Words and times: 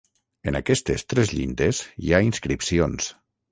En 0.51 0.55
aquestes 0.59 1.03
tres 1.13 1.35
llindes 1.35 1.83
hi 2.07 2.11
ha 2.19 2.25
inscripcions. 2.31 3.15